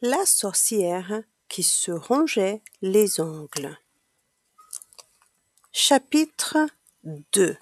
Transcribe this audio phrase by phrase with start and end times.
[0.00, 3.76] La sorcière qui se rongeait les ongles.
[5.72, 6.56] Chapitre
[7.02, 7.56] 2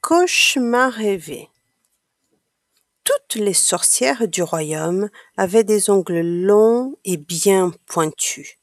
[0.00, 1.48] Cauchemar rêvé
[3.04, 8.58] Toutes les sorcières du royaume avaient des ongles longs et bien pointus.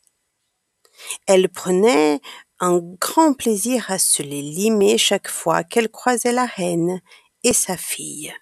[1.28, 2.20] Elles prenaient
[2.60, 7.02] un grand plaisir à se les limer chaque fois qu'elles croisaient la reine
[7.46, 8.36] et sa fille.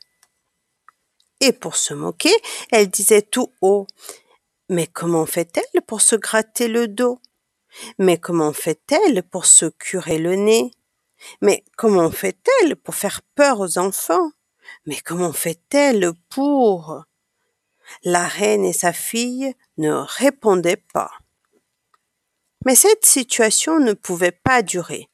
[1.45, 2.33] Et pour se moquer,
[2.71, 3.85] elle disait tout haut
[4.67, 7.19] Mais comment fait-elle pour se gratter le dos?
[7.99, 10.71] Mais comment fait-elle pour se curer le nez?
[11.41, 14.31] Mais comment fait-elle pour faire peur aux enfants?
[14.87, 17.03] Mais comment fait-elle pour?
[18.03, 21.11] La reine et sa fille ne répondaient pas.
[22.65, 25.09] Mais cette situation ne pouvait pas durer.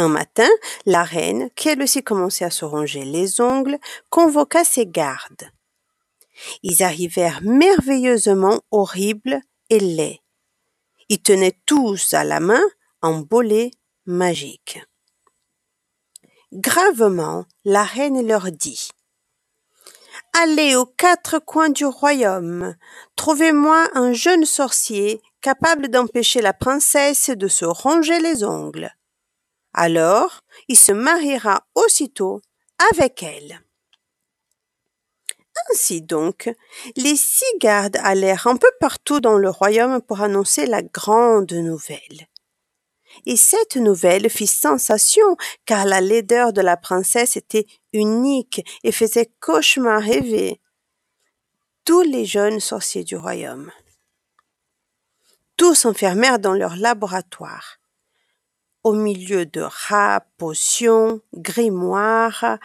[0.00, 0.48] Un matin,
[0.86, 3.78] la reine, qui elle aussi commençait à se ronger les ongles,
[4.08, 5.50] convoqua ses gardes.
[6.62, 10.22] Ils arrivèrent merveilleusement horribles et laids.
[11.10, 12.62] Ils tenaient tous à la main
[13.02, 13.72] un bolet
[14.06, 14.82] magique.
[16.50, 18.88] Gravement, la reine leur dit
[20.32, 22.74] Allez aux quatre coins du royaume,
[23.16, 28.94] trouvez-moi un jeune sorcier capable d'empêcher la princesse de se ronger les ongles.
[29.72, 32.40] Alors, il se mariera aussitôt
[32.92, 33.60] avec elle.
[35.70, 36.50] Ainsi donc,
[36.96, 42.28] les six gardes allèrent un peu partout dans le royaume pour annoncer la grande nouvelle.
[43.26, 49.32] Et cette nouvelle fit sensation car la laideur de la princesse était unique et faisait
[49.40, 50.60] cauchemar rêver
[51.84, 53.70] tous les jeunes sorciers du royaume.
[55.56, 57.79] Tous s'enfermèrent dans leur laboratoire
[58.84, 62.58] au milieu de rats, potions, grimoires,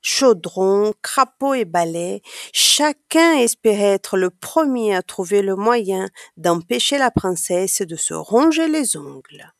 [0.00, 7.10] chaudrons, crapauds et balais, chacun espérait être le premier à trouver le moyen d'empêcher la
[7.10, 9.52] princesse de se ronger les ongles.